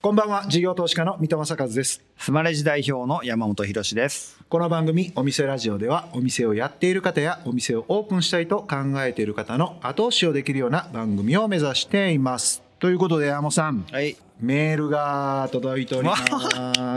[0.00, 0.46] こんばんは。
[0.46, 2.04] 事業投資家の三戸正和です。
[2.16, 4.38] スマレジ代表の山本博です。
[4.48, 12.62] この番組お店ラジオではお店をやっている方やお店をオープンしたいと考えている方の後押しをできるような番組を目指しています。
[12.78, 16.16] ということで山本さん、はいメールが届いておりま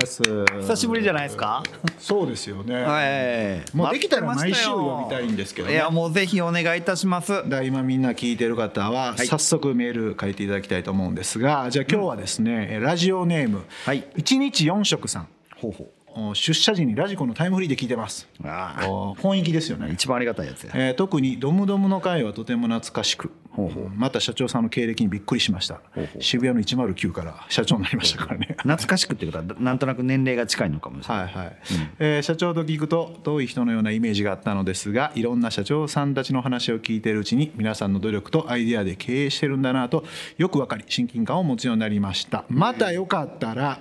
[0.05, 0.21] す。
[0.61, 1.63] 久しぶりじゃないですか？
[1.97, 3.75] そうですよね、はい。
[3.75, 7.47] もうできたら毎週読みたいんですけど、ね、いやもうぜひお願いいたします。
[7.49, 14.03] だ今みんな聞いてる方は早速メール書いていただきたいと思うんですが、じゃあ今日はですね、ラジオネーム、はい。
[14.17, 15.27] 1日4食さん。
[15.57, 18.27] ほうほお出社時にラジコのタイムフリーで聞いてます。
[18.43, 19.89] うああお本意気ですよね。
[19.93, 20.71] 一番ありがたいやつや。
[20.75, 23.89] えー特に「ドムドムの会」はとても懐かしくほうほう。
[23.95, 25.81] また社長さんの経歴にびっくりしました。
[26.19, 28.55] 渋谷の109から社長になりましたからね。
[28.63, 31.57] 懐かしくってことはなんとなく年齢が近いのかもしれない、はいはい、
[31.99, 40.05] えー社長と聞くと遠い人のようなイメージがあったのですがいろんな社長さんたちの話を聞いているうちに皆さんの努力とアイデアで経営してるんだなと
[40.37, 42.45] よくわかり親近感を持つようになりました。
[42.49, 43.79] またよかったら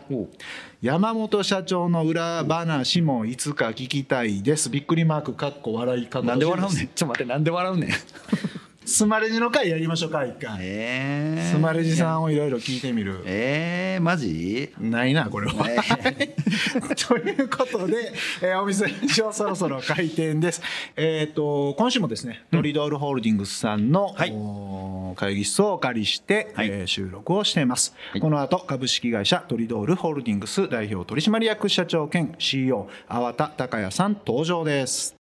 [0.82, 4.70] 山本社長の裏話もいつか聞きたいです。
[4.70, 6.28] びっくりマークかっこ笑いかっこ。
[6.28, 6.88] なんで笑うねん。
[6.88, 7.90] ちょっと待ってなんで笑うねん
[8.84, 10.56] スマレジの回やりましょうか一回。
[10.60, 13.22] えー、スマレジさんをいろいろ聞いてみる。
[13.26, 14.72] えー、マジ？
[14.80, 15.66] ないなこれは。
[15.70, 15.78] え
[16.96, 20.62] ということで、えーお店上そろそろ開店です。
[20.96, 24.32] えっ、と今週もですね、トリドールホールディングスさんの、はい。
[24.32, 26.68] お会議室をお借りして、はい。
[26.68, 28.20] えー収録をしています、い。
[28.20, 35.19] この後株式会社トリドールホールディングス代表取締役社長兼 CEO 粟田孝也さん登場です。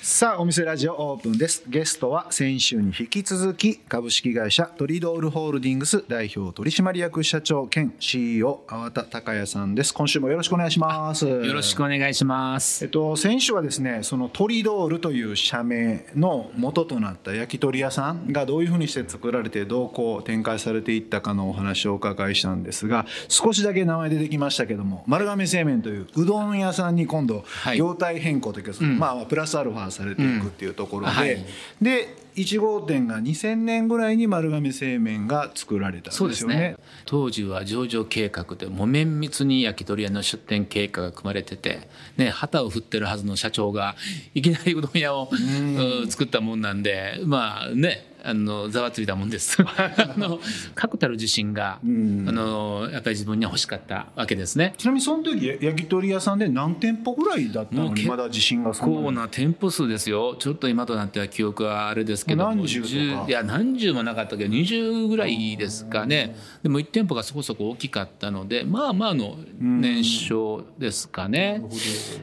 [0.00, 1.64] さあお店ラジオオープンです。
[1.66, 9.92] ゲストは先週に引き続き株式会社トリドールホールディングス代表取締役社長兼 CEO 粟田孝也さんです。
[9.92, 11.26] 今週もよろしくお願いします。
[11.26, 12.84] よろしくお願いします。
[12.84, 27.76] えっと、先週はですねそのトリドールという社名の元となった焼き鳥屋さんがどういうふうにして作られてどうこう展開されていったかのお話をお伺いしたんですが少しだけ名前出てきましたけども丸亀製麺といううどん屋さんに今度い。
[27.76, 31.44] 業態変更というか、まあ、プラスアルファされていくっていうところで、はい
[31.80, 36.76] で1号店が2000年ぐらいに丸亀製麺が作られたんそうですすねでよね。。
[37.04, 43.96] 当時は上場計画でもう綿密に焼き鳥屋の出店計画が組まれてて、ね、旗を振ってるはずの社長が
[44.34, 49.56] いきなりうどん屋をうん作ったもんなんでまあねあのざわついたもんです。
[49.64, 50.38] あの
[50.74, 54.74] 確たる自信があのやっぱり自分には欲しかったわけですね。
[54.76, 57.94] ちなみにその時焼き鳥屋さんで何店舗ぐらいだったの？
[57.94, 59.04] にまだ自信がそんなに。
[59.06, 60.36] 構な店舗数ですよ。
[60.38, 62.94] ちょっと今となっては記憶はあれですけども何十とか。
[62.94, 66.36] 10いや何十もなかったけど20ぐらいですかね。
[66.62, 71.62] でも1店舗がそこそこ大きかったのでまあまあの年商ですかね。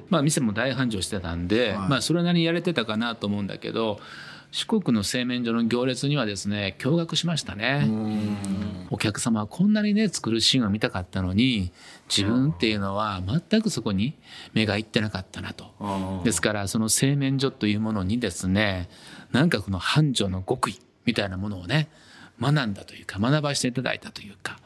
[0.10, 4.00] まあ店も大繁盛してたんで、まあそれなりにやれてたかなと思うんだけど
[4.56, 7.90] 四国の製麺所の行列にはですね驚愕しましたね。
[8.90, 11.74] お客様はこんなにね作るシーンを見たかったのに
[12.08, 14.18] 自分っていうのは全くそこに
[14.54, 16.22] 目がいってなかったなと。
[16.24, 18.88] ですからその製麺所というものにですね
[19.34, 21.90] なんかこの繁盛の極意みたいなものをね
[22.40, 24.58] 学んだというか学ばせていただいたというか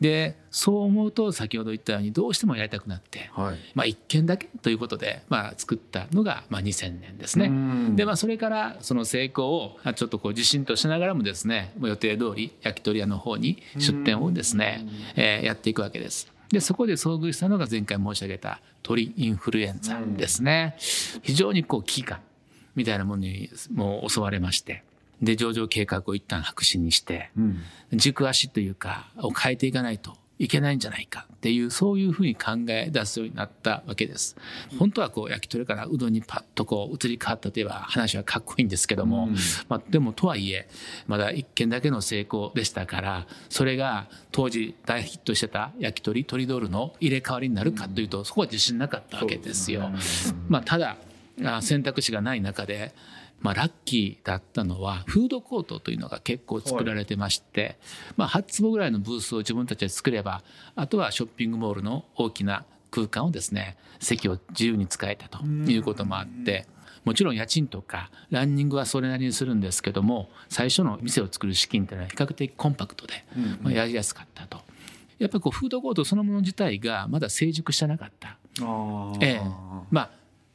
[0.00, 7.96] でそう思うと先ほど言ったようにどうしてもやりたくなって、はいまあ、1軒だけということで、まあ、作ったのが、まあ、2000年ですねん。
[7.96, 16.32] で、まあ、それからその成功をあちょっとこう自信としながらもですねもう予定通り焼き鳥屋の方に出店をですね、えーやっていくわけです。
[16.50, 20.76] でそこで遭遇したのが前回申し上げた鳥インフルエンザですね。
[21.22, 22.20] 非常にこう危機感
[22.74, 24.84] みたいなものにもう襲われまして
[25.22, 27.30] で上場計画を一旦白紙にして、
[27.92, 34.36] 軸足というかを変えていかないといけないんじゃないかっていうそういうふうに考え出すようになったわけです。
[34.78, 39.28] 本当はこう焼き鳥からうどんにパッとこう移り変わったといえば話はかっこいいんですけども、
[39.68, 40.68] まあ、でもとはいえ
[41.06, 49.90] まだ一軒だけの成功でしたからそれが当時大ヒットしてた焼き鳥トリドールの入れ替わりになるかというとそこは自信なかったわけですよ。
[50.48, 50.96] まあ、ただ
[51.44, 52.92] あ選択肢がない中で
[53.40, 57.78] まあ、ラッキーだったのはフードコートというのが結構作られてまして、
[58.16, 60.42] まあ、8坪ぐらいのブースを自分たちで作れば
[60.74, 66.66] あとはショッピングモールの大きな空間をですね席を自由に使えたということもあって
[67.04, 73.24] もちろん家賃とかランニングはそれなりにするんですけども最初の店を作る資金というのは比較的コンパクトで、
[73.62, 74.58] まあ、やりやすかったと。
[75.18, 78.38] やっぱりこうフードコートそのもの自体がまだ成熟してなかった。
[79.20, 79.40] ええ、
[79.90, 80.10] まあ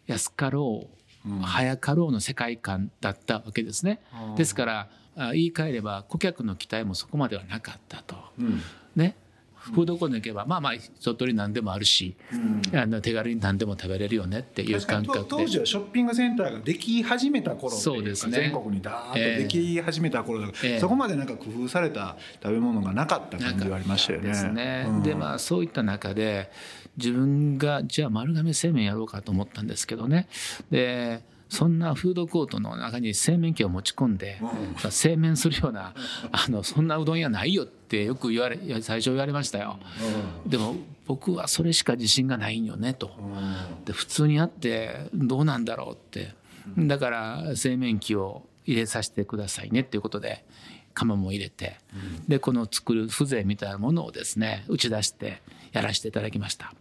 [0.07, 1.02] 安かろう
[1.43, 3.99] 早かろうの世界観だったわけですね。
[4.35, 8.15] ですからあ言い換えれば顧客の期待もそこまではなかったと。
[8.95, 9.15] ね
[9.71, 12.15] フードコートに行けばまあまあ一通り何でもあるし、
[12.73, 24.27] あの手軽に何でも食べれるよねっていう感覚で当時はショッピングセンターができ始めた頃そうですね全国にダーッとでき始めた頃だから、ええそこまでなんか工夫された食べ物がなかった感じはありましたよね。
[24.27, 24.85] ですね。
[24.87, 26.51] うんでまあそういった中で
[26.97, 30.27] 自分がじゃあ丸亀製麺やろうかと思ったんですけどね。
[30.69, 31.21] で
[31.53, 34.41] そんなフードコートの中に製麺機を持ち込んで、
[34.89, 35.93] 製麺するような
[36.33, 39.77] あのそんなうどん屋ないよってよく言われ 最初言われましたよ。
[40.47, 43.11] でも僕はそれしか自信がないんよねと。
[43.85, 46.33] で普通にあってどうなんだろうって。
[46.75, 50.45] だから製麺機を入れさせてくださいねっていうことで
[50.95, 51.77] 釜も入れて、
[52.27, 56.73] でこの作る風情みたいなものをですね打ち出してやらせていただきました、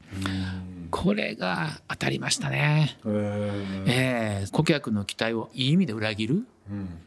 [0.92, 6.46] これが当たりましたね、えー顧客の期待をいい意味で裏切る。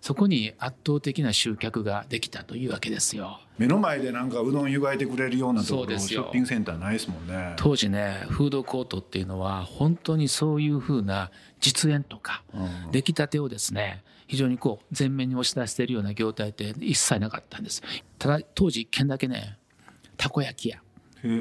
[0.01, 3.39] そこに圧倒的な集客ができたというわけですよ。
[3.57, 7.53] 目の前でなんかうどん湯がいてくれるようなところショッピングセンターないですもんね。
[7.57, 12.91] 当時ねフードコートっていうのは本当にそういうふうな実演とかうん。
[12.91, 17.81] 出来たてをですね非常にこう前面に押し出しているような業態って一切なかったんです。
[18.17, 19.57] ただ当時一軒だけね
[20.17, 20.81] たこ焼き屋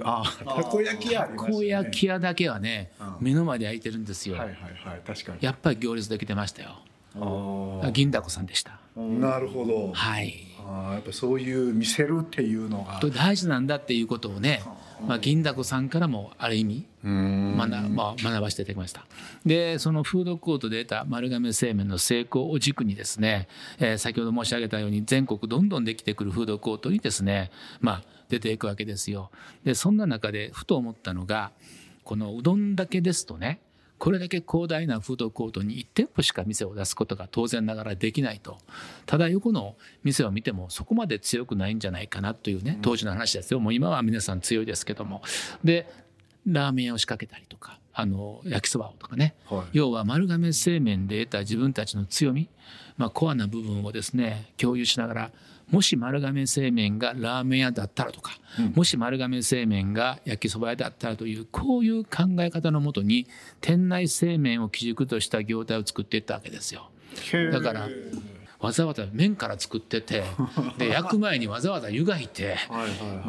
[0.05, 3.17] あたこ焼き屋ありましたねたこ焼き屋だけはねうん。
[3.21, 4.37] 目の前で焼いてるんですよ。
[4.37, 4.57] はいはい
[4.89, 5.39] はい確かに。
[5.41, 6.79] やっぱり行列できてましたよ。
[7.17, 7.91] あー。
[7.93, 9.93] 銀だこさんでしたなるほど。
[9.93, 10.47] はい。
[10.67, 12.99] あーやっぱそういう見せるっていうのが。
[13.01, 14.63] と大事なんだっていうことをね、
[15.07, 17.57] まあ、銀だこさんからもある意味うん。
[17.59, 19.05] 学,、まあ、学ばせていただきました。
[19.45, 23.49] でそのフードコートで得た丸亀製麺の成功を軸にですね、
[23.79, 27.51] えー先ほど申し上げたように全国どんどんできてくるフードコートにですね、
[27.81, 29.31] まあ、出ていくわけですよ。
[29.65, 31.53] でそんな中でふと思ったのが
[32.05, 33.61] このうどんだけですとね
[33.99, 38.59] これだけ広大なフードコートに1店舗しか店を出すことが当然ながらできないと。
[39.07, 43.61] ただ横の店を見てもそこまで強くないんじゃないかなというね当時の話ですよ。
[43.61, 45.23] もう今は皆さん強いですけども。
[45.63, 45.87] で
[46.47, 49.79] ラーメン屋を仕掛けたりとかあの焼きそばをとかね、はい。
[49.79, 52.51] 要は丸亀製麺で得た自分たちの強み、
[52.99, 55.31] まあ、コアな部分をですね共有しながら
[55.71, 58.39] もし丸亀製麺がラーメン屋だったらとか、
[58.75, 63.27] もし丸亀製麺が焼きそば屋だったらというこういう考え方のもとに
[63.61, 66.91] 店内製麺を基軸とした業態を作っていったわけですよ。
[67.53, 67.89] だから
[68.65, 70.25] わざわざ麺から作ってて
[70.79, 72.57] で焼く前にわざわざ湯がいて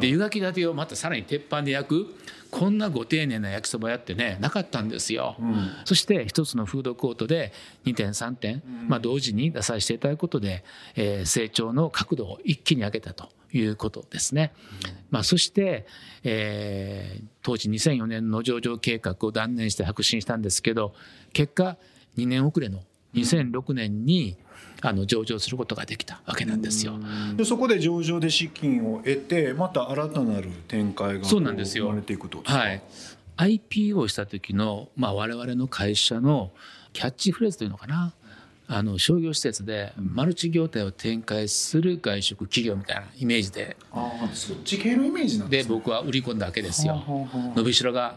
[0.00, 2.14] で湯がき立てをまたさらに鉄板で焼く
[2.50, 5.36] こんなご丁寧な焼きそば屋ってねなかったんですよ。
[5.84, 7.52] そして一つのフードコートで
[7.84, 14.52] 2点3点、まあ、同時に出させていただくことで、えー成長の角度を一気に上げたということですね。
[15.10, 15.86] まあ、そして、
[16.24, 20.94] えー当時2004年の上場計画を断念して白紙にしたんですけど
[21.32, 21.76] 結果
[22.16, 22.82] 2年遅れの
[23.14, 24.36] 2006年に
[24.82, 26.94] あの上場することができたわけなんですよ。
[27.36, 31.84] でそこで上場で資金を得てまた新たなる展開がそうなんですよ。
[31.84, 32.82] 生まれていくとですか、はい、
[33.70, 36.50] IPO した時の、まあ、我々の会社の
[36.92, 38.12] キャッチフレーズというのかな？
[38.68, 43.76] あの商業施設でマルチ業態を展開する外食企業みたいなイメージで。
[43.92, 47.00] ああそっち系のイメージなんでです僕は売り込んだわけですよ。
[47.54, 48.16] 伸びしろが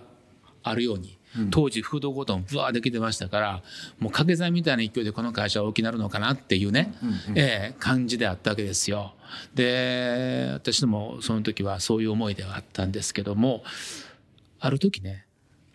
[0.63, 1.19] あるように
[1.51, 3.51] 当時フードコートもぶわーできてましたから
[3.99, 6.93] もう掛け算みたいな勢いでこの会社は大きくなるのかなっていうね、
[7.35, 9.13] ええ感じであったわけですよ。
[9.53, 13.63] で私どもその時はそういう思いではあったんですけども
[14.59, 15.25] ある時ね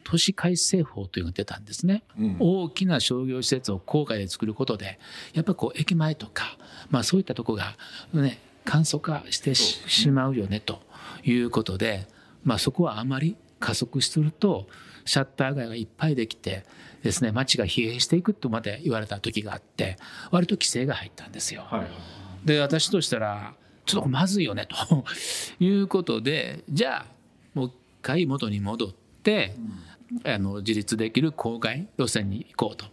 [0.03, 2.05] 都市改正法というのが出たんですね、
[2.39, 4.99] 大きな商業施設を郊外で作ることで
[5.33, 6.59] やっぱりこう駅前とか、
[6.91, 7.77] まあ、そういったとこが
[8.13, 10.81] ね簡素化してししまうよねと
[11.25, 12.07] いうことで、
[12.45, 14.67] まあ、そこはあまり加速すると
[15.05, 16.65] シャッター街がいっぱいできて
[17.03, 19.97] ですね街が疲弊していくとまで言われた時があって
[20.31, 21.63] 割と規制が入ったんですよ。
[21.69, 21.89] はいはい
[22.45, 23.55] で私としたら
[23.87, 25.05] ちょっとまずいよねと
[25.61, 27.07] いうことでじゃあ
[27.55, 29.55] もう一回元に戻って、
[30.25, 32.87] あの自立できる郊外路線に行こうと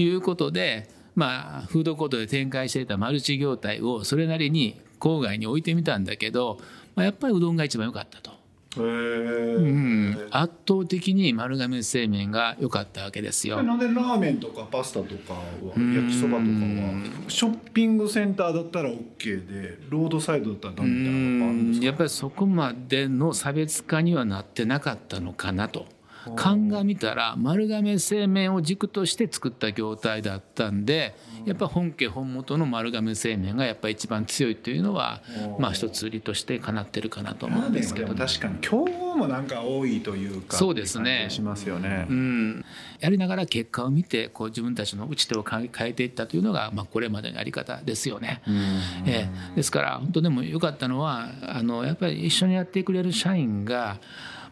[0.00, 6.58] いうことで、まあフードコートで展開していたマルチ業態をそれなりに郊外に置いてみたんだけど、
[6.96, 8.32] まあ、やっぱりうどんが一番良かったと。
[8.82, 13.62] うん、圧倒的に丸亀製麺が良かったわけですよ。
[13.62, 15.40] なんでラーメンとかパスタとかは
[15.76, 17.28] 焼きそばとかは？
[17.28, 25.86] ショッピングセンターだったら OK でロードサイドだったらダメみたいなやっぱりそこまでの差別化にはなってなかったのかなと
[26.36, 35.22] 鑑みたら丸亀製麺を軸として作った業態だったんでやっぱ本家本元の丸亀製麺がやっぱ一番強いというのは
[35.58, 41.26] まあ一つ売りとしてかなってるかなと思うんですけど、でも確かに競合もなんか多いというかそうですね。
[41.30, 42.64] しますよね、うん、
[43.00, 48.42] やりながら結果を見てこう自分たちの打ち手を変えていったというのが、まあ、これまでのやり方ですよね。
[49.06, 49.56] ええ。
[49.56, 53.98] ですから本当でも良かったのはあのやっぱり一緒にやってくれる社員が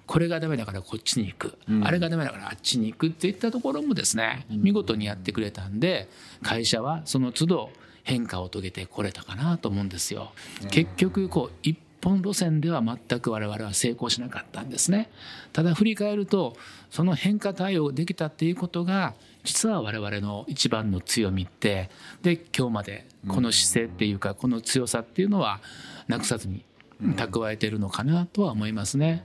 [0.07, 6.09] これがダメだからこっちに行く、あれがダメだからあっちに行くっていったところもですね見事にやってくれたんで
[6.43, 7.71] 会社はその都度
[8.05, 10.33] 変化を遂げてこれたかなと思うんですよ。
[10.71, 15.11] 結局こう一本路線では全く我々は成功しなかったんですね。
[15.53, 16.57] ただ振り返ると
[16.89, 21.91] その変化対応できたっていうことが実は我々の一番の強みって
[22.23, 25.61] で今日までこの姿勢っていうかこの強さっていうのは
[26.07, 26.65] なくさずに
[27.01, 29.25] 蓄えてるのかなとは思いますね。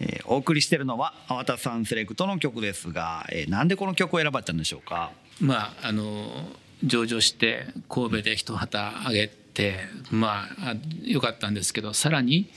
[0.00, 5.10] えーお送りしてるのは粟田さんセレクトの曲ですが、えーなんでこの曲を選ばれたんでしょうか？
[5.40, 6.48] まああの
[6.84, 12.48] 上場して神戸で一旗あげてまああ良かったんですけどさらに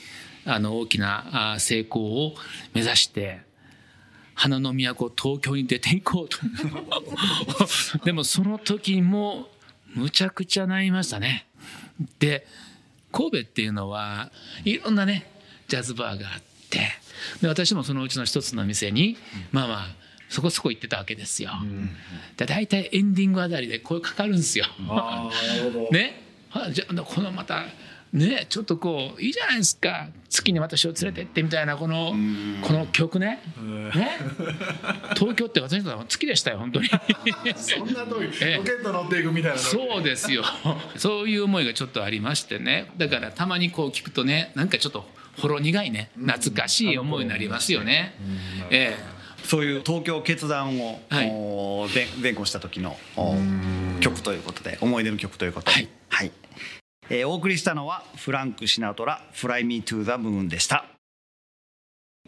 [0.46, 2.36] あの大きな成功を
[2.74, 3.42] 目指して
[4.36, 6.38] 花の都東京に出ていこうと。
[8.06, 9.50] でもその時も
[9.94, 11.48] むちゃくちゃなりましたね。
[12.20, 12.48] で
[13.12, 14.32] 神戸っていうのは
[14.66, 15.30] いろんなね
[15.68, 16.80] ジャズバーがあって
[17.42, 19.18] で私もそのうちの一つの店に
[19.52, 19.88] まあまあ
[20.32, 21.52] そこそこ行ってたわけですよ。
[22.38, 24.66] で大体エンディングあたりで声かかるんですよ。
[24.88, 25.90] ああなるほど。
[25.92, 26.24] ね。
[26.54, 27.66] あじゃあこのまた
[28.14, 30.08] ねちょっとこういいじゃないですか。
[30.30, 32.14] 月に私を連れてってみたいなこの
[32.62, 33.42] この曲ね。
[33.94, 34.20] ね。
[35.16, 36.88] 東京って私にとっては月でしたよ本当に。
[37.56, 38.30] そんな遠い。
[38.42, 38.56] ええ。
[38.56, 39.58] ロケット乗っていくみたいな。
[39.58, 40.46] そうですよ。
[40.96, 42.90] そういう思いがちょっとありましてね。
[42.98, 45.06] だからたまにこう聞くとねなんかちょっと
[45.38, 46.12] ほろ苦いね。
[46.16, 48.16] 懐かしい思いになりますよね。
[48.70, 49.22] ええ。
[49.44, 51.30] そういう東京決断を、はい。
[51.32, 53.36] おー前前後した時のお
[54.00, 56.32] 曲ということで思い出の曲ということで、はい。
[57.10, 60.86] えーお送りしたのはフランク・シナトラ「Fly Me to the Moon」でした。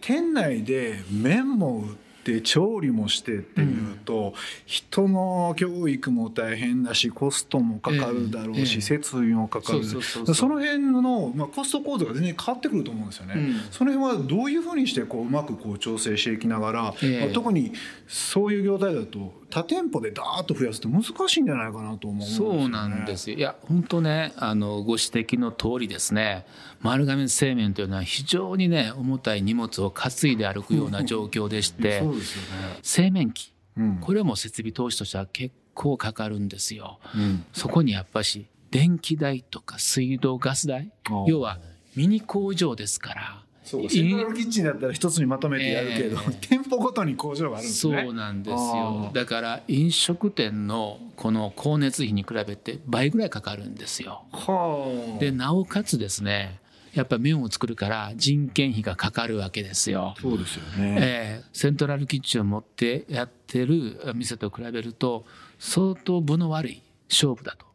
[0.02, 4.34] 店内で麺も売って調理もしてっていうと、
[4.66, 9.84] 人の教育も大変だしコストもかかるだろうし、設備もかかる。
[9.84, 13.56] その辺の、まあ、コスト構造が全然変わってくると思うんですよね、うん。
[13.72, 17.20] その辺はどういうふうにしてこううまくこう調整していきながら、ええ。
[17.26, 17.74] まあ特に
[18.08, 22.60] そういう業態だと多店舗でダーッと増やすって難しいんじゃないかなと思うんですよね。
[22.62, 26.48] そうなんですよいや本当ねあのご指摘の通りですね
[26.82, 32.80] 丸亀製麺というのは非常にね重たい荷物を担いで歩くような状況でして そうですよね。
[32.82, 37.00] 製麺機うんこれも設備投資としては結構かかるんですよ。
[37.16, 40.92] うんそこにやっぱし電気代とか水道ガス代
[41.28, 41.60] 要は
[41.96, 48.04] ミニ工場ですからそうかセントラルキッチンだったら一つにまとめてやるけど、ええ店舗ごとに工場があるんですね。
[48.04, 54.24] そうなんですあよあだから飲食店のこの光熱費に比べて倍ぐらいかかるんですよ。
[54.32, 55.20] はあ。
[55.20, 56.60] でなおかつですね
[56.94, 60.14] やっぱ麺を作るから人件費がかかるわけですよ。
[60.22, 60.98] そうですよね。
[61.02, 65.26] えーセントラルキッチンを持ってやってる店と比べると
[65.60, 67.73] 相当分の悪い勝負だとうん。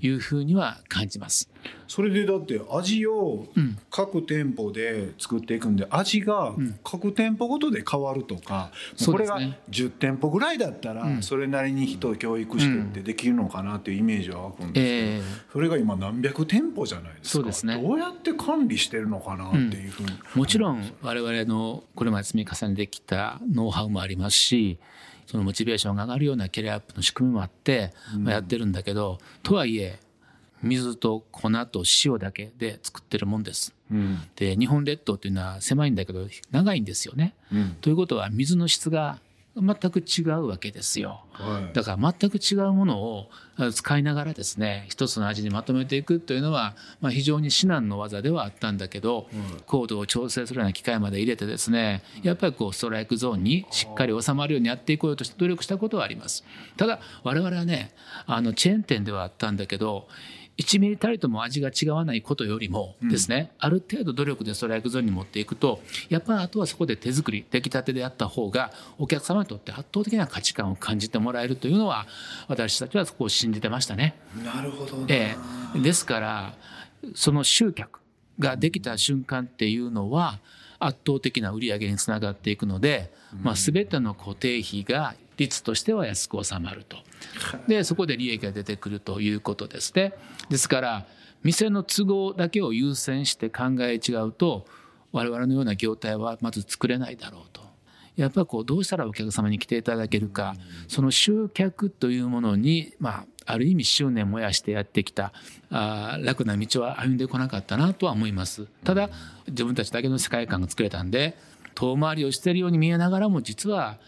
[0.00, 1.48] いうふうには感じます。
[1.86, 8.70] それでだって味をうん各店舗で作っていくんで味が各店舗ごとで変わるとか、
[9.06, 9.58] これがそうですね。
[9.70, 17.28] 10店舗ぐらいだったらうんそれなりに人を教育してってできるのかなっていうイメージは湧くんですけど、えーそれが今何百店舗じゃないですか。
[17.30, 17.80] そうですね。
[17.82, 24.78] どうやって管理してるのかなっていうふうに、もちろん我々のこれまで積み重ねてきたノウハウもありますし
[25.30, 30.00] そのモチベーションが上がるようなキャリアアップの仕組みもあって、まあ、やってるんだけどとはいえ
[30.60, 33.72] 水と粉と塩だけで作ってるもんです。
[33.92, 37.34] うんで日本列島というのは狭いんだけど長いんですよね。
[37.52, 39.20] うんということは水の質が
[39.56, 41.24] 全く違うわけですよ。
[41.32, 49.28] はいだから全く違うものをあ使いながらですね一つの味にまとめていくというのは、まあ、非常に至難の技ではあったんだけど、
[49.66, 56.44] 高度を調整するような機械まで入れてですねやっぱりこうストライクゾーンにしっかり収まるようにやっていこうとして努力したことはあります。
[56.76, 57.92] ただ我々はね
[58.26, 60.08] あのチェーン店ではあったんだけど
[60.60, 72.06] 1ミリたりとも味が違わないことよりもですね、ある程度努力でストライクゾーンに持っていくとやっぱりあとはそこで手作り出来たてでやった方がお客様にとって圧倒的な価値観を感じてもらえるというのは
[72.46, 74.14] 私たちはそこを信じてましたね。
[74.44, 75.34] なるほどな、え
[75.74, 75.78] え。
[75.78, 76.54] ですから
[77.14, 78.00] その集客
[78.38, 80.40] ができた瞬間っていうのは
[80.78, 83.12] 圧倒的な売り上げにつながっていくので、
[83.42, 86.98] まあ、全ての固定費が率としては安く収まると
[87.68, 90.14] でそこで利益が出てくるということですね。
[90.48, 91.06] ですから
[91.42, 94.66] 店の都合だけを優先して考え違うと
[95.12, 97.60] 我々のような業態はまず作れないだろうと。
[98.16, 100.54] やっぱこうどうしたらお客様に来ていただけるか、
[100.88, 105.32] その集客というものに、まあ、ある意味執念燃やしてやってきた
[105.70, 108.66] あ楽な道は歩んでこなかったなとは思います。
[108.84, 109.08] ただ
[109.48, 111.36] 自分たちだけの世界観が作れたんで
[111.74, 113.98] 遠回りをしているように見えながらも実は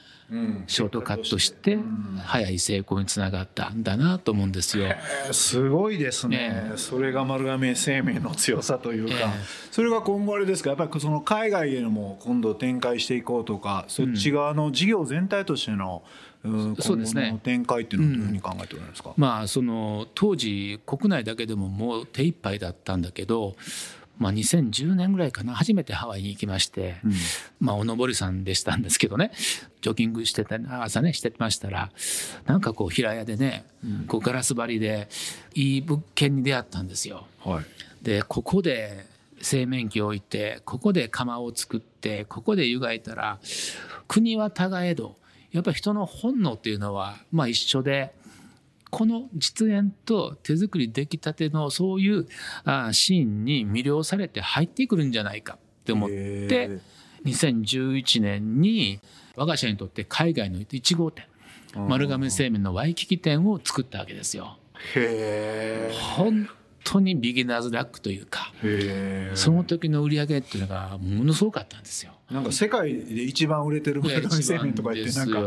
[0.67, 1.79] ショートカットして
[2.25, 4.87] 早い成功につながったんだなと思うんですよ。
[4.87, 9.29] えーすごいですね、えそれが丸亀製麺の強さというか、ええ。
[9.71, 10.71] それが今後あれですか？
[10.71, 16.03] やっぱりその海外へのも今度展開していこうとかそっち側の事業全体としての、
[16.45, 17.23] うんそうですね。
[17.23, 23.55] 今後の展開っていうのはどういうふうに考えておられますか、まあその当時国内だけでももう手一杯だったんだけど、
[24.19, 25.55] まあ、2010年ぐらいかな。
[25.55, 26.97] 初めてハワイに行きまして、
[27.59, 29.33] まあお登りさんでしたんですけどね。
[29.81, 31.91] ジョギングしてた朝ねしてましたら
[32.47, 33.65] なんかこう平屋でね、
[34.07, 35.09] こうガラス張りで
[35.55, 37.27] いい物件に出会ったんですよ。
[37.45, 37.65] はい。
[38.05, 39.07] でここで
[39.41, 43.41] 製麺機を置いてここで釜を作ってここで湯がいたら
[44.07, 45.17] 国は互えど
[45.51, 48.13] やっぱり人の本能っていうのはまあ一緒で
[48.93, 52.27] この実演と手作り出来たてのそういう
[52.65, 56.81] あシーンに魅了されて入ってくるんじゃないかって思っへてー
[57.25, 59.01] 2011年に
[59.35, 61.25] 我が社にとって海外の1号店
[61.75, 64.59] 丸亀製麺のワイキキ店を作ったわけですよ。
[64.95, 65.91] へ
[66.85, 68.53] 当にビギナーズラックというか
[69.35, 72.13] その時の売り上げっていうのがものすごかったんですよ。
[72.33, 75.39] なんか世界で一番売れてる丸亀製麺とか言ってなんか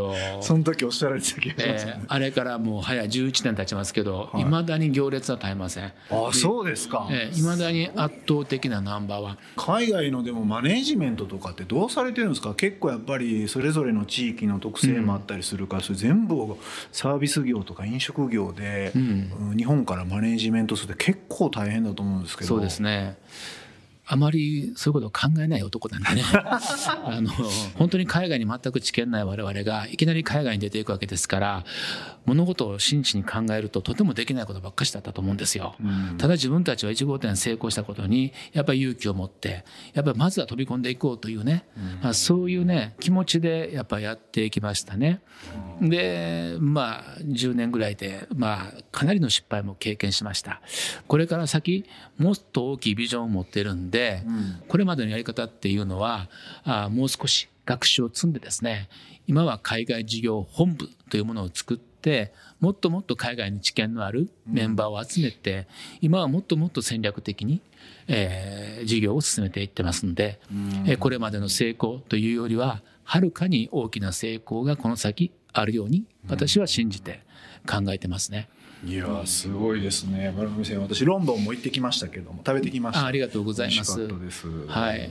[0.42, 5.86] その時おっしゃられてた気がしますえねーあれからもう早11年経ちますけどはいいま、未だに行列は絶えません。
[5.86, 9.38] あそうですか、えー、未だに圧倒的なナンバーワン。
[9.56, 16.60] 海外のでもマネージメントとかってどうされてるんですか結構やっぱりそれぞれの地域の特性もあったりするから、それ全部を
[16.92, 23.18] サービス業とか飲食業で、んうん日本からマネージメントするって結構大変だと思うんですけどそうですね。
[24.08, 27.32] あまりそういうことを考えない男なんでね あの
[27.76, 31.66] 本当に海外に全く知見ない我々がいきなり海外に出ていくわけですから
[32.26, 35.76] 物事を真摯に考えるととてもできないことばっかしだったと思うんですよ。
[36.18, 41.66] ただ自分たちは1号店成功したことにやっぱり勇気を持ってやっぱりまずは飛び込んでいこうというね、
[42.02, 45.22] まあ、そういうね気持ちでやっぱやっていきましたね。
[45.82, 50.62] でまあ10年ぐらいでまあかなりの失敗も経験しました。
[51.08, 51.86] これから先
[52.18, 54.24] もっと大きいビジョンを持ってるんで、
[54.68, 56.30] これまでのやり方っていうのは
[56.64, 58.90] あもう少し学習を積んでですね
[59.28, 61.95] 今は海外事業本部というものを作って
[62.60, 65.68] もっともっと海外に知見のあるメンバーを集めて、
[66.02, 67.62] 今はもっともっと戦略的に、
[68.08, 70.40] えー事業を進めていってますんで、
[70.86, 77.22] えーこれまでの成功というよりははるかに大きな成功がこの先あるように私は信じて
[77.68, 78.50] 考えてますね。
[78.86, 80.32] いやーすごいですね。
[80.38, 83.02] 丸亀製麺私ロンドンも行ってきましたけども食べてきました。
[83.02, 84.00] あありがとうございます。
[84.68, 85.10] はい、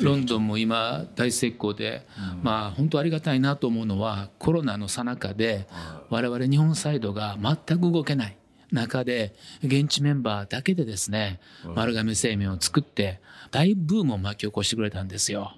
[0.00, 2.06] ロンドンも今大成功で、
[2.42, 5.66] まあ本当ありがたいなと思うのはコロナの最中で
[6.08, 8.36] 我々日本サイドが全く動けない
[8.76, 9.34] 中で
[9.64, 11.40] 現地メンバーだけでですね
[11.74, 15.52] 丸亀製麺を作って大ブームを巻き起こしてくれたんですよ。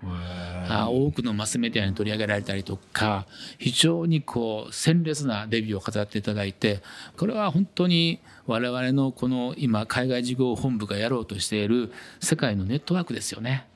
[0.69, 3.27] あ多くのマスメディアに取り上げられたりとか
[3.59, 6.83] 非常にこう鮮烈なデビューを飾っていただいて
[7.17, 13.67] これは本当に我々のこの今海外事業本部がやろうとしている世界のネットワークですよね。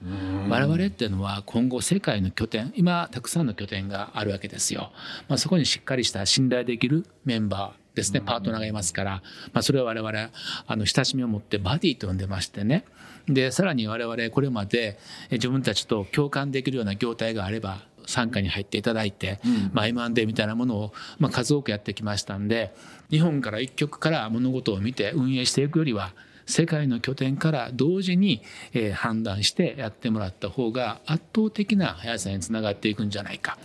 [0.49, 4.93] 我々っていうのは今後世界の拠点今たくさんの拠点があるわけですよ。
[5.29, 10.31] まあ、そこにしっかりした信頼できるメンバーですねパートナーがいますから、まあ、それは我々
[10.67, 12.85] あの親しみを持ってバディと呼んでましてね。
[13.29, 14.99] でさらに我々これまで
[15.31, 19.41] え自分たちと共感できるような業態があれば傘下に入っていただいて、
[19.73, 22.75] まあ、M&A みたいなものを、まあ、数多くやってきましたんで
[23.11, 26.13] 日本から一極から物事を見て運営していくよりは
[26.53, 28.43] 世界の拠点から同時に、
[28.75, 33.57] えー判断してやってもらった方が圧倒的な速さにつながっていくんじゃないか。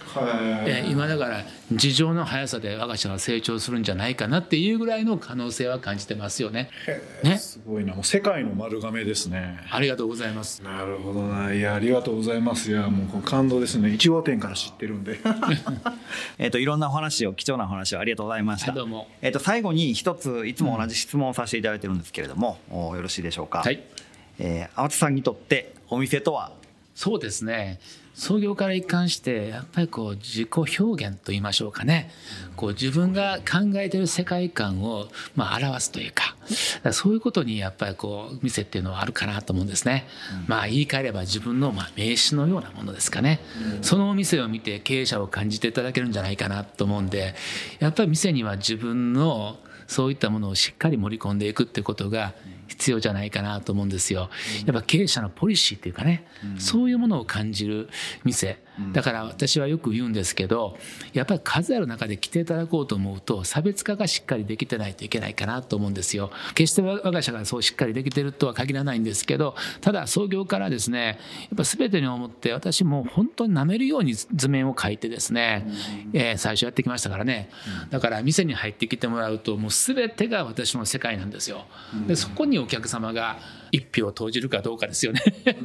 [0.66, 6.70] えー今だから事情の速さで我が社は成長するんじゃないかなっていうぐらいの可能性は感じてますよね。
[7.24, 7.38] ね。
[7.38, 7.94] すごいな。
[7.94, 9.60] もう世界の丸亀ですね。
[9.70, 10.64] ありがとうございます。
[10.64, 11.54] なるほどな。
[11.54, 12.72] いやありがとうございます。
[12.72, 13.90] いやもう感動ですね。
[13.90, 15.20] 1号店から知ってるんで。
[16.40, 18.72] えっといろんなお話を貴重なお話をありがとうございました。
[18.72, 19.08] はいどうも。
[19.22, 23.60] えっと最後に一ついつも同じ質問をさせていただいてるんですけれども、およろしいでしょうか？
[23.60, 23.84] はい。
[24.40, 26.52] えー、青田さんにとってお店とは？
[26.94, 27.80] そうですね。
[28.16, 32.10] 創業から一貫してやっぱりこう自己表現と言いましょうかね。
[32.56, 36.36] こう自分が考えてる世界観をまあ表すというか
[36.92, 40.08] そういうことにやっぱりこう店っていうのはあるかなと思うんですね、
[40.48, 43.40] まあ言い換えれば自分のまあ名刺のようなものですかね、
[43.84, 47.36] そのお店を見て経営者を感じていただけるんじゃないかなと思うんで
[47.78, 52.34] やっぱり店には自分のそういったものをしっかり盛り込んでいくってことが
[52.68, 54.30] 必要じゃないかなと思うんですよ。
[54.66, 56.26] やっぱ経営者のポリシーっていうかね、
[56.60, 57.90] そういうものを感じる
[58.24, 58.62] 店、
[58.94, 60.78] だから私はよく言うんですけど
[61.14, 66.32] やっぱり数ある中で来ていただこうと思うと差別化がしっかりできてないといけないかなと思うんですよ。
[66.54, 75.68] 決して我が社がそうしっかりできてるとは限らないんですけどただ創業からですねやっぱ全てに思って私も本当に舐めるように図面を描いてですね、
[76.14, 77.50] えー、最初やってきましたからね。
[77.90, 81.66] だから店に入ってきてもらうともう全てが私の世界なんですよ。
[82.08, 83.40] でそこにお客様が
[83.72, 85.22] 一票を投じるかどうかですよね。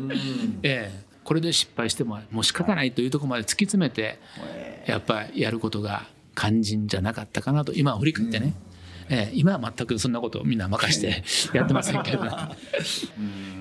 [0.63, 4.19] ええこれで失敗してももう仕方ないというところまで突き詰めて
[4.87, 8.55] やっぱりやることが肝心じゃなかったかなと今振り返ってね、
[9.09, 11.23] えー、今は全くそんなことをみんな任して
[11.57, 12.25] やってませんけど、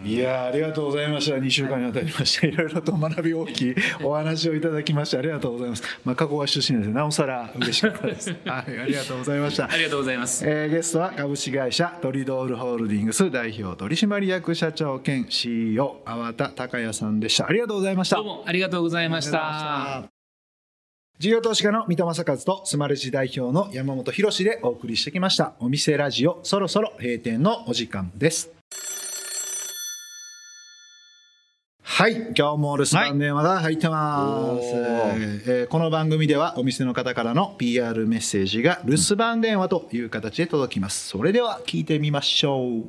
[0.06, 1.38] いやありがとうございました。
[1.38, 2.56] 2週間にわたりましてい。
[2.56, 6.89] ろいろと学び大きいお話をいただきましてありがとうございます、まあ、加古川出身です。
[6.89, 8.36] なおさら嬉しかったです。
[8.45, 9.71] はいありがとうございました。
[9.71, 17.47] ありがとうございます、えー、ゲストは株式会社トリドールホールディングス代表取締役社長兼 CEO 粟田孝也さんでした。
[17.47, 18.17] ありがとうございました。
[18.17, 20.21] どうもありがとうございました
[21.22, 25.54] 事業投資家の三戸正和とスマレジ代表の山本博でお送りしてきました。
[25.60, 28.50] お店ラジオそろそろ閉店のお時間です。
[31.84, 41.10] はい今日も留守番電話が入ってます、はい、えー、この番組ではお店の方からの PR メッセージが留守番電話という形で届きます。
[41.10, 42.86] それでは聞いてみましょう。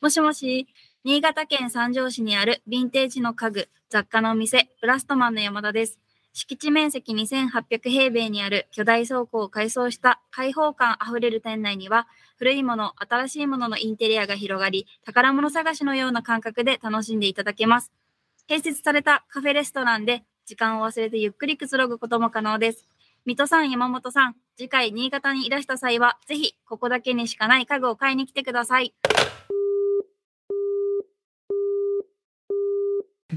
[0.00, 0.66] もしもし
[1.04, 6.00] 新潟県三条市にあるヴィンテージの家具雑貨のお店プラストマンの山田です
[6.36, 17.92] 敷地面積2800平米にある巨大倉庫を改装した開放感あふれる店内には、古いもの、新しいもののインテリアが広がり、宝物探しのような感覚で楽しんでいただけます。
[18.48, 22.88] 併設されたカフェレストランで、時間を忘れてゆっくりくつろぐことも可能です。
[23.24, 28.92] 水戸さん、山本さん、次回新潟にいらした際は、ぜひ、ここだけにしかない家具を買いに来てください。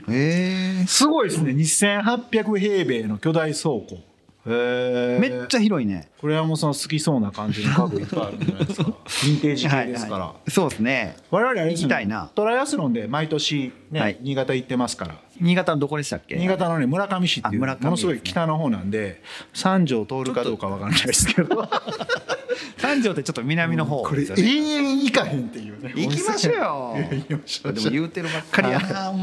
[0.09, 1.51] えー、すごいですね。
[1.51, 3.99] 2800平米の巨大倉庫。
[4.47, 6.09] めっちゃ広いね。
[6.21, 8.91] これはもうその好きそうな感じの家具いっぱいあるんじゃないですか。
[9.05, 11.17] ヴィンテージ系ですから、はいはい、そうですね。
[11.31, 12.29] 我々あれ行きたいな。
[12.33, 15.15] トライアスロンで毎年ね、はい、新潟行ってますから。
[15.41, 16.37] 新潟のどこでしたっけ？
[16.37, 19.21] 新潟のね村上市っていう、ね、ものすごい北の方なんで
[19.53, 21.67] 三条通るかどうかわからないですけど
[22.77, 25.93] 三条ってちょっと南の方、これ永遠行かへんっていうね。
[25.95, 26.55] 行きましょう。
[26.55, 27.39] よ
[27.73, 28.69] でも言うてるばっかり。
[28.69, 29.13] やな、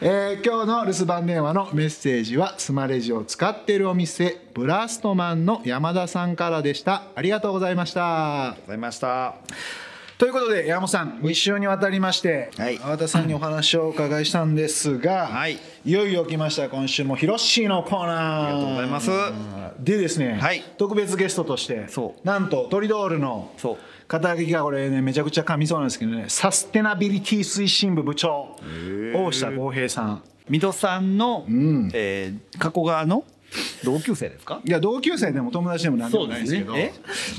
[0.00, 9.34] えー、今日の留守番電話のメッセージはスマレジを使っているお店ブラストマンの山田さんからでしたありがとうございましたありがとうございました
[10.18, 18.46] ということで山本さん2週にわたりまして、はい、粟田さんにお話をお伺いしたんですが、はい、いよいよ来ました今週もヒロシーのコーナー。
[18.48, 19.10] ありがとうございます。
[19.78, 21.86] でですね、はい、特別ゲストとして
[22.22, 23.50] なんとトリドールの
[24.06, 28.56] 肩書きがこれねめちゃくちゃ噛みそうなんですけどねサステナビリティ推進部部長
[29.14, 30.22] 大下浩平さん。
[30.50, 33.24] 水戸さんの、うん、えー、加古川の
[33.84, 34.60] 同級生ですか？
[34.64, 36.72] いや同級生でも友達でも何でもないですけど。
[36.74, 36.92] ね、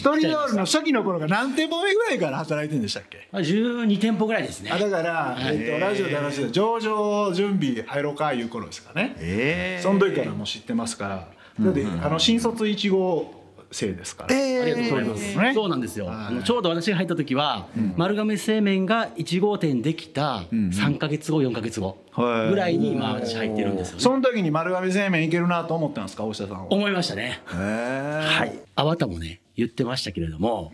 [0.04, 4.72] トリドールの初期の頃が何店舗目ぐらいから働いてるんでしたっけ？12店舗ぐらいですね。
[4.72, 11.28] あだから、えー、とラジオで話してた上場準備入ろうかいう頃ですかね、えー、その時からもう知ってますから。
[11.60, 13.41] だって、あの新卒1号
[13.72, 14.36] せいですから。
[14.36, 15.38] えー、ありがとうございます。
[15.38, 16.06] ね、そうなんですよ。
[16.08, 26.74] はい、ちょうど私が入った時は、うん、丸亀製麺が1号店できた3か月後、4か月後ぐらいに、まあ、私入ってるんですよ、ね、その時に丸亀製麺いけるなと思ったんですか、大下さんは？
[26.74, 27.42] 思いましたね。
[27.46, 28.60] はい。
[28.76, 30.74] あわたもね、言ってましたけれども、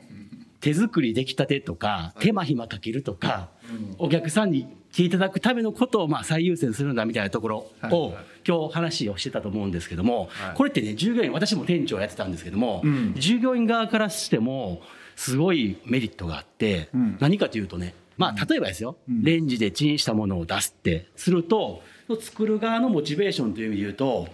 [0.60, 3.50] 手作り出来たてとか、手間暇かけるとか、
[4.00, 8.16] お客さんに来ていただくためのことをまあ最優先するんだみたいなところを
[8.48, 12.84] 今日話をしてたと思うんですけども、これってね従業員私も店長やってたんですけども、
[13.16, 14.82] 従業員側からしても
[15.16, 21.82] すごいメリットがあって、何かというとねまあ例えばですよ、レンジでチンしたものを出すってすると
[22.22, 24.28] 作る側のモチベーションという意味で言うと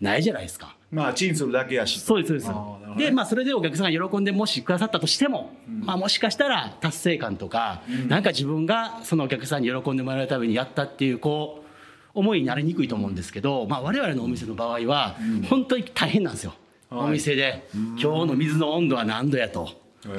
[0.00, 0.77] ないじゃないですか。
[0.90, 2.00] まあチンするだけやし。
[2.00, 2.50] そうですそうです、
[2.98, 11.68] ね、でまあそれでお客さんが喜んでもしくださったとしても、うん、まあもしかしたら達成感とか、うん、なんか自分がそのお客さんに喜んでもらうためにやったっていうこう
[12.14, 15.16] 思いになりにくいと思うんですけど、まあ、我々のお店の場合は
[15.48, 16.54] 本当に大変なんですよ、
[16.90, 19.70] お店で、今日の水の温度は何度やと。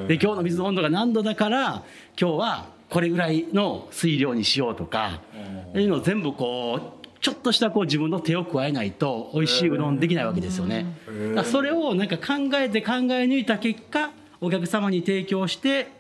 [0.07, 1.83] で今日の水の温度が何度だから
[2.19, 5.21] 今日はこれぐらいの水量にしようとか
[5.75, 10.85] いうのを全部こうちょっとしたこう自分の手を加えないと美味しいうどんできないわけですよね。
[11.43, 15.91] それをなんか考えて考え抜いた結果お客様に提供して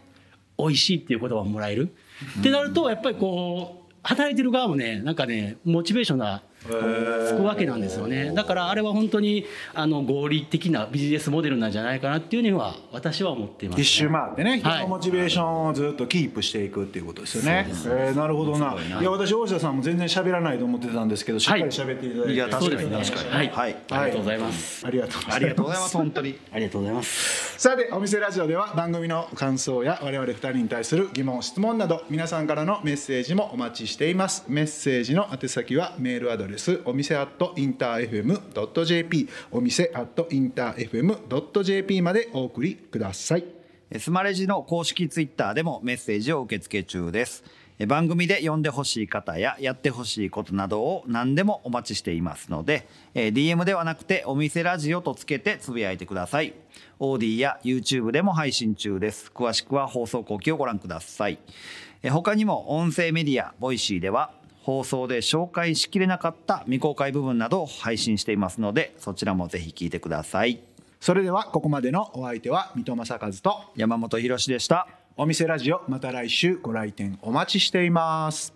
[0.57, 1.93] 美味しいっていう言葉をもらえる。
[2.39, 8.33] ってなるとやっぱりこう働いてる側もねなんかねモチベーションがつくわけなんですよね。
[8.33, 18.75] だからあれは本当にあの合理的なビジネスモデルなんじゃないかなっていうには私は思っています、ね、一周回ってねモチベーションをずっとキープしていくっていうことですよね、えーなるほどな。
[18.99, 23.15] いや私大下さんも全然喋らないと思ってたんですけどしっかり喋っていただいて、いや確かにそうですね。
[23.15, 23.29] 確かに。
[23.29, 23.49] はい。
[23.49, 23.77] はい。
[23.89, 25.35] ありがとうございます、ありがとうございます。
[25.35, 26.39] ありがとうございます本当に。
[26.51, 27.59] ありがとうございます。
[27.59, 34.45] さてお店ラジオでは番組の感想や我々2人に対する疑問質問など皆さんからのメッセージもお待ちしています。
[34.47, 36.48] メッセージの宛先はメールアドレス
[36.85, 43.45] お店アットインター FM.jp お店アットインター FM.jp までお送りください
[43.97, 47.43] スマレジの公式ツイッターでもメッセージを受け付け中です。
[47.87, 56.53] 番組で読んでほしい方ややってほしいことなどを何でもお待ちしていますので、DM ではなくてお店ラジオとつけてつぶやいてください。
[56.99, 59.31] AuDee や YouTube でも配信中です。
[59.33, 61.39] 詳しくは放送後記をご覧ください。
[62.11, 64.33] 他にも音声メディア、 Voicy では
[64.69, 70.61] 放送で紹介しきれなかった未公開部分などを配信していますので、そちらもぜひ聞いてください。
[70.99, 74.87] それではここまでのお相手は三戸政和と山本博士でした。
[75.17, 78.53] お店ラジオまた来週ご来店お待ちしています